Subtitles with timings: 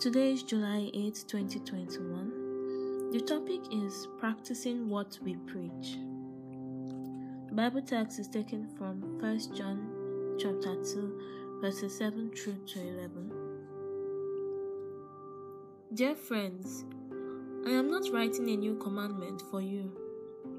[0.00, 3.12] Today is July 8, 2021.
[3.12, 5.98] The topic is practicing what we preach.
[7.48, 13.30] The Bible text is taken from 1 John chapter 2 verses 7 through to 11.
[15.94, 16.84] Dear friends,
[17.64, 19.92] I am not writing a new commandment for you.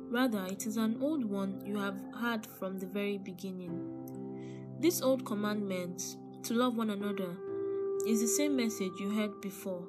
[0.10, 3.82] Rather, it is an old one you have had from the very beginning.
[4.80, 7.36] This old commandment, to love one another,
[8.06, 9.88] is the same message you heard before,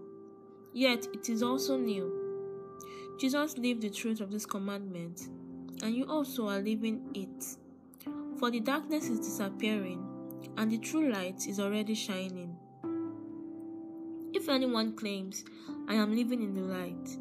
[0.72, 2.10] yet it is also new.
[3.18, 5.28] Jesus lived the truth of this commandment,
[5.82, 7.44] and you also are living it.
[8.38, 10.06] For the darkness is disappearing,
[10.56, 12.56] and the true light is already shining.
[14.32, 15.44] If anyone claims,
[15.88, 17.18] I am living in the light,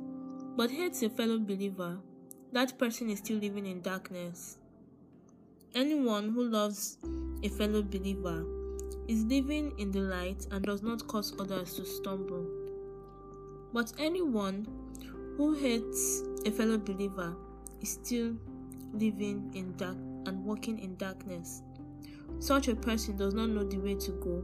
[0.56, 1.98] but hates a fellow believer,
[2.54, 4.58] that person is still living in darkness.
[5.74, 6.98] Anyone who loves
[7.44, 8.46] a fellow believer
[9.08, 12.46] is living in the light and does not cause others to stumble.
[13.74, 14.68] But anyone
[15.38, 17.36] who hates a fellow believer
[17.82, 18.36] is still
[18.94, 21.62] living in dark and walking in darkness.
[22.40, 24.44] Such a person does not know the way to go,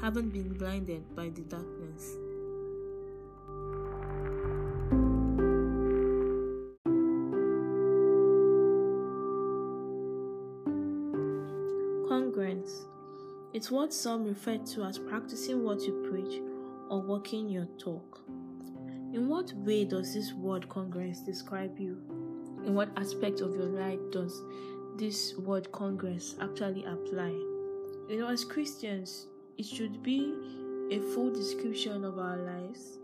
[0.00, 2.16] having been blinded by the darkness.
[13.56, 16.42] It's what some refer to as practicing what you preach
[16.90, 18.20] or walking your talk.
[19.14, 21.96] In what way does this word congruence describe you?
[22.66, 24.42] In what aspect of your life does
[24.98, 27.30] this word congruence actually apply?
[28.10, 30.34] You know, as Christians, it should be
[30.90, 32.98] a full description of our lives.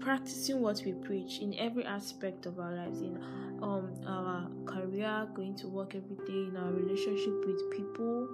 [0.00, 3.18] Practicing what we preach in every aspect of our lives, in
[3.62, 8.28] um, our career, going to work every day, in our relationship with people,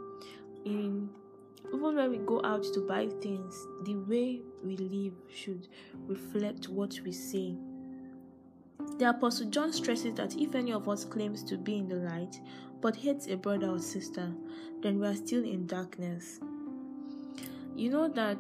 [0.65, 1.09] in
[1.73, 5.67] even when we go out to buy things, the way we live should
[6.07, 7.57] reflect what we say.
[8.99, 12.41] The Apostle John stresses that if any of us claims to be in the light
[12.81, 14.33] but hates a brother or sister,
[14.83, 16.39] then we are still in darkness.
[17.75, 18.39] You know that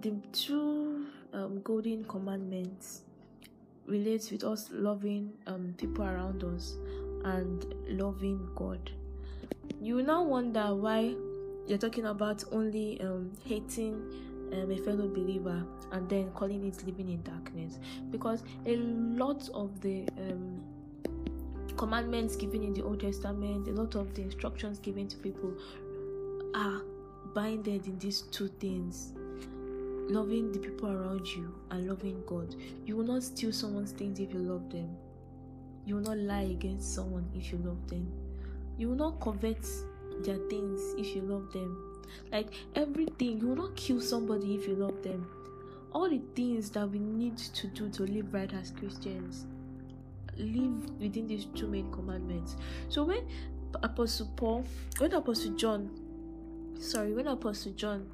[0.00, 3.02] the two um, golden commandments
[3.86, 6.76] relates with us loving um, people around us
[7.24, 8.90] and loving God.
[9.80, 11.14] You now wonder why
[11.68, 13.94] you're talking about only um, hating
[14.52, 15.62] um, a fellow believer
[15.92, 17.78] and then calling it living in darkness.
[18.10, 20.62] Because a lot of the um,
[21.76, 25.54] commandments given in the old testament a lot of the instructions given to people
[26.54, 26.82] are
[27.34, 29.12] binded in these two things
[30.08, 32.54] loving the people around you and loving god.
[32.86, 34.96] You will not steal someone's things if you love them.
[35.84, 38.10] You will not lie against someone if you love them.
[38.78, 39.66] You will not covet
[40.24, 42.02] their things if you love them.
[42.32, 45.26] Like everything, you will not kill somebody if you love them.
[45.92, 49.46] All the things that we need to do to live right as Christians
[50.36, 52.56] live within these two main commandments.
[52.88, 53.26] So when
[53.82, 54.64] Apostle Paul,
[54.98, 55.90] when Apostle John,
[56.78, 58.08] sorry, when Apostle John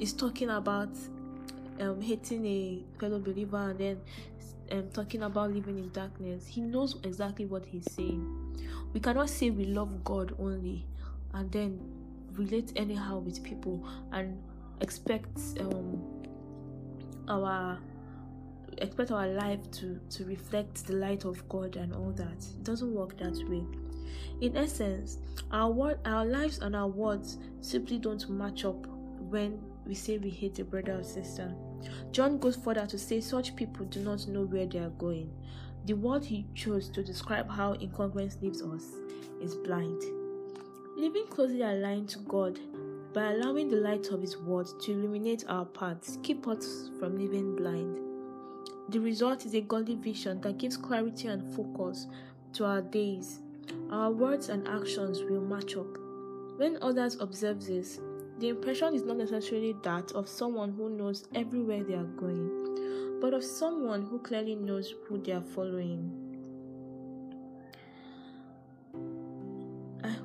[0.00, 0.90] is talking about
[1.80, 4.00] um, hating a fellow believer and then
[4.70, 8.48] um, talking about living in darkness, he knows exactly what he's saying.
[8.92, 10.86] We cannot say we love God only
[11.34, 11.80] and then
[12.32, 14.40] relate anyhow with people and
[14.80, 16.02] expect um,
[17.28, 17.78] our
[18.78, 22.44] expect our life to to reflect the light of God and all that.
[22.58, 23.64] It doesn't work that way.
[24.40, 25.18] In essence,
[25.50, 28.86] our word, our lives and our words simply don't match up
[29.18, 31.52] when we say we hate a brother or sister.
[32.12, 35.30] John goes further to say such people do not know where they are going.
[35.86, 38.84] The word he chose to describe how incongruence leaves us
[39.40, 40.02] is blind.
[40.98, 42.58] Living closely aligned to God
[43.14, 47.54] by allowing the light of His Word to illuminate our paths, keep us from living
[47.54, 48.00] blind.
[48.88, 52.08] The result is a godly vision that gives clarity and focus
[52.54, 53.38] to our days.
[53.92, 55.86] Our words and actions will match up.
[56.56, 58.00] When others observe this,
[58.40, 63.34] the impression is not necessarily that of someone who knows everywhere they are going, but
[63.34, 66.27] of someone who clearly knows who they are following.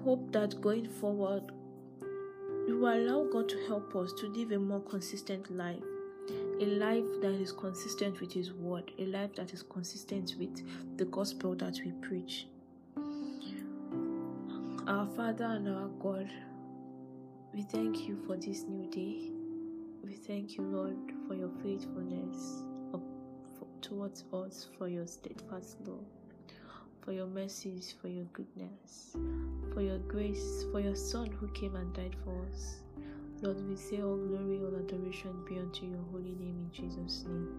[0.04, 1.52] Hope that going forward,
[2.68, 5.84] we will allow God to help us to live a more consistent life.
[6.62, 11.06] A life that is consistent with His Word, a life that is consistent with the
[11.06, 12.48] gospel that we preach.
[14.88, 16.30] Our Father and our God,
[17.54, 19.32] we thank you for this new day.
[20.04, 20.98] We thank you, Lord,
[21.28, 22.64] for your faithfulness
[23.82, 26.23] towards us, for your steadfast love
[27.04, 29.16] for your mercies, for your goodness,
[29.74, 32.78] for your grace, for your Son who came and died for us.
[33.42, 37.50] Lord, we say all glory, all adoration be unto your holy name in Jesus' name.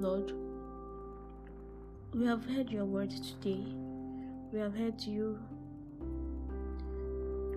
[0.00, 0.32] Lord,
[2.14, 3.66] we have heard your word today.
[4.50, 5.38] We have heard you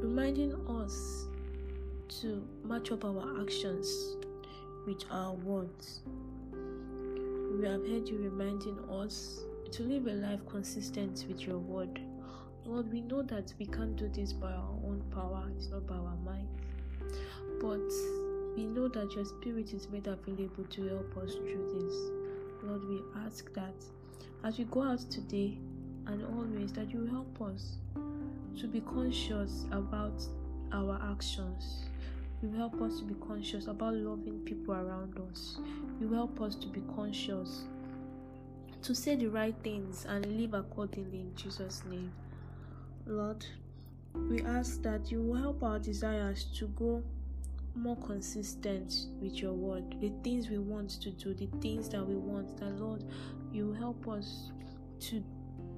[0.02, 1.28] reminding us
[2.22, 4.18] to match up our actions
[4.86, 6.02] with our words.
[6.52, 9.42] We have heard you reminding us
[9.72, 12.00] to live a life consistent with your word.
[12.66, 15.96] Lord, we know that we can't do this by our own power, it's not by
[15.96, 16.48] our might.
[17.60, 17.92] But
[18.56, 21.96] we know that your spirit is made available to help us through this.
[22.64, 23.76] Lord, we ask that
[24.44, 25.58] as we go out today
[26.08, 27.78] and always that you help us
[28.60, 30.24] to be conscious about
[30.72, 31.86] our actions.
[32.42, 35.58] You help us to be conscious about loving people around us.
[36.00, 37.64] You help us to be conscious
[38.88, 42.10] to say the right things and live accordingly in Jesus' name.
[43.06, 43.46] Lord,
[44.14, 47.04] we ask that you will help our desires to go
[47.76, 49.84] more consistent with your word.
[50.00, 53.04] The things we want to do, the things that we want, that Lord,
[53.52, 54.52] you help us
[55.02, 55.22] to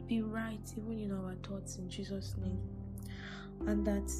[0.05, 2.59] be right even in our thoughts in Jesus' name.
[3.65, 4.11] And that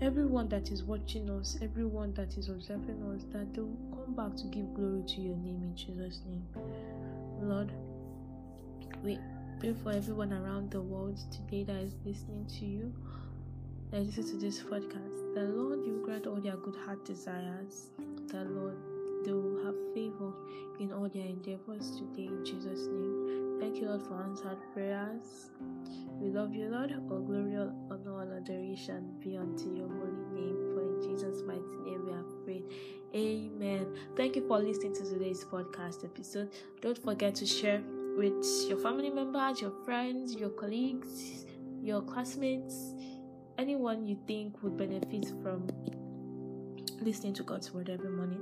[0.00, 4.36] everyone that is watching us, everyone that is observing us, that they will come back
[4.38, 6.44] to give glory to your name in Jesus' name.
[7.40, 7.72] Lord,
[9.02, 9.18] we
[9.58, 12.92] pray for everyone around the world today that is listening to you,
[13.90, 15.34] that listen to this podcast.
[15.34, 17.90] The Lord, you grant all their good heart desires.
[18.28, 18.76] The Lord,
[19.24, 20.32] they will have favor
[20.78, 23.58] in all their endeavors today in Jesus' name.
[23.60, 25.50] Thank you, Lord, for answered prayers.
[26.20, 26.92] We love you, Lord.
[27.10, 30.74] All glory, all honor, all adoration be unto your holy name.
[30.74, 32.64] For in Jesus' mighty name we have prayed.
[33.14, 33.86] Amen.
[34.16, 36.50] Thank you for listening to today's podcast episode.
[36.80, 37.82] Don't forget to share
[38.16, 41.44] with your family members, your friends, your colleagues,
[41.80, 42.94] your classmates,
[43.58, 45.66] anyone you think would benefit from
[47.00, 48.40] listening to God's word every morning.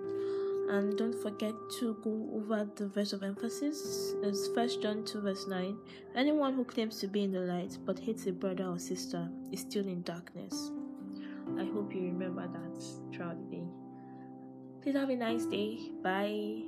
[0.69, 4.15] And don't forget to go over the verse of emphasis.
[4.23, 5.77] It's First John 2, verse 9.
[6.15, 9.61] Anyone who claims to be in the light but hates a brother or sister is
[9.61, 10.71] still in darkness.
[11.59, 13.65] I hope you remember that throughout the day.
[14.83, 15.79] Please have a nice day.
[16.03, 16.63] Bye.